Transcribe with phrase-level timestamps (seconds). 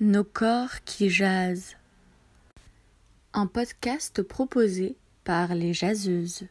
[0.00, 1.76] Nos corps qui jasent.
[3.32, 6.48] Un podcast proposé par les jaseuses.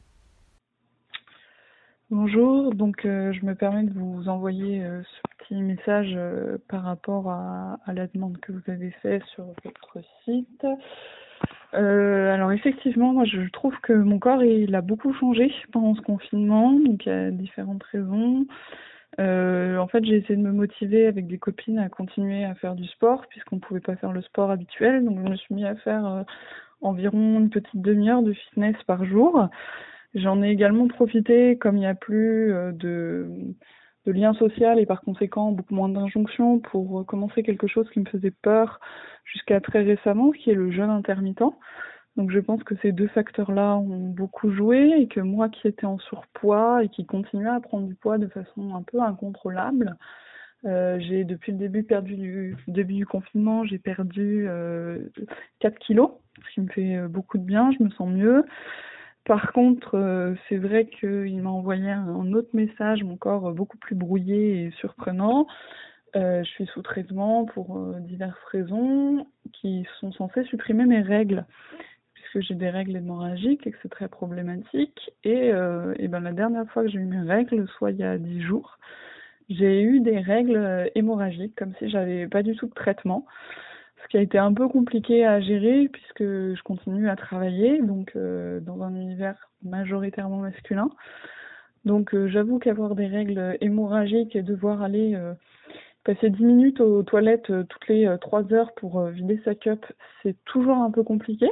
[2.10, 6.84] Bonjour, donc euh, je me permets de vous envoyer euh, ce petit message euh, par
[6.84, 10.66] rapport à, la demande que vous avez faite sur votre site.
[11.74, 16.72] alors effectivement, moi je trouve que mon corps il a beaucoup changé pendant ce confinement,
[16.72, 18.48] donc il y a différentes raisons.
[19.20, 22.76] Euh, en fait, j'ai essayé de me motiver avec des copines à continuer à faire
[22.76, 25.04] du sport, puisqu'on ne pouvait pas faire le sport habituel.
[25.06, 26.24] Donc, je me suis mis à faire euh,
[26.82, 29.48] environ une petite demi-heure de fitness par jour.
[30.16, 33.30] J'en ai également profité, comme il n'y a plus euh, de,
[34.06, 38.06] de lien social et par conséquent beaucoup moins d'injonctions, pour commencer quelque chose qui me
[38.06, 38.80] faisait peur
[39.26, 41.44] jusqu'à très récemment, qui est le jeûne intermittent.
[42.16, 45.86] Donc je pense que ces deux facteurs-là ont beaucoup joué et que moi qui étais
[45.86, 49.98] en surpoids et qui continuais à prendre du poids de façon un peu incontrôlable,
[50.66, 55.00] euh, j'ai depuis le début perdu du début du confinement, j'ai perdu euh,
[55.60, 56.12] 4 kilos,
[56.48, 58.46] ce qui me fait euh, beaucoup de bien, je me sens mieux.
[59.26, 63.96] Par contre, euh, c'est vrai qu'il m'a envoyé un autre message, mon corps beaucoup plus
[63.96, 65.48] brouillé et surprenant.
[66.16, 71.44] Je suis sous traitement pour diverses raisons qui sont censées supprimer mes règles
[72.34, 75.12] que j'ai des règles hémorragiques et que c'est très problématique.
[75.24, 78.04] Et, euh, et ben la dernière fois que j'ai eu mes règles, soit il y
[78.04, 78.80] a 10 jours,
[79.50, 83.26] j'ai eu des règles hémorragiques, comme si j'avais pas du tout de traitement.
[84.04, 88.12] Ce qui a été un peu compliqué à gérer puisque je continue à travailler, donc
[88.16, 90.90] euh, dans un univers majoritairement masculin.
[91.86, 95.18] Donc euh, j'avoue qu'avoir des règles hémorragiques et devoir aller
[96.04, 99.86] passer 10 minutes aux toilettes toutes les 3 heures pour vider sa cup,
[100.24, 101.48] c'est toujours un peu compliqué.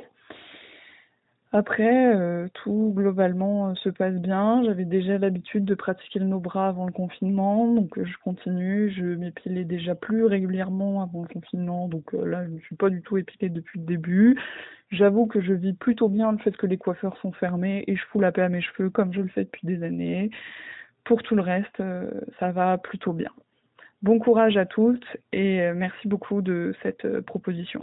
[1.54, 4.64] Après, euh, tout globalement euh, se passe bien.
[4.64, 8.90] J'avais déjà l'habitude de pratiquer le no-bras avant le confinement, donc euh, je continue.
[8.90, 13.02] Je m'épilais déjà plus régulièrement avant le confinement, donc là, je ne suis pas du
[13.02, 14.40] tout épilée depuis le début.
[14.92, 18.06] J'avoue que je vis plutôt bien le fait que les coiffeurs sont fermés et je
[18.06, 20.30] fous la paix à mes cheveux comme je le fais depuis des années.
[21.04, 21.82] Pour tout le reste,
[22.40, 23.32] ça va plutôt bien.
[24.02, 27.82] Bon courage à toutes et merci beaucoup de cette proposition.